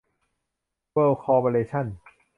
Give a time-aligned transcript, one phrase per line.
[0.91, 1.85] เวิลด์ คอร์ปอเรชั่น